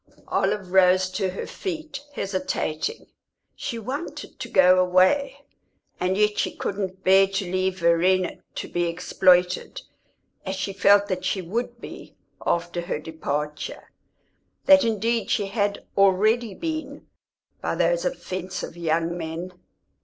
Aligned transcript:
Olive 0.29 0.71
rose 0.71 1.11
to 1.11 1.29
her 1.29 1.45
feet, 1.45 2.03
hesitating; 2.13 3.05
she 3.55 3.77
wanted 3.77 4.39
to 4.39 4.49
go 4.49 4.79
away, 4.79 5.45
and 5.99 6.17
yet 6.17 6.39
she 6.39 6.55
couldn't 6.55 7.03
bear 7.03 7.27
to 7.27 7.45
leave 7.51 7.77
Verena 7.77 8.37
to 8.55 8.67
be 8.67 8.85
exploited, 8.85 9.83
as 10.43 10.55
she 10.55 10.73
felt 10.73 11.07
that 11.07 11.23
she 11.23 11.43
would 11.43 11.79
be 11.79 12.15
after 12.43 12.81
her 12.81 12.97
departure, 12.97 13.91
that 14.65 14.83
indeed 14.83 15.29
she 15.29 15.45
had 15.45 15.85
already 15.95 16.55
been, 16.55 17.05
by 17.61 17.75
those 17.75 18.03
offensive 18.03 18.75
young 18.75 19.15
men. 19.15 19.53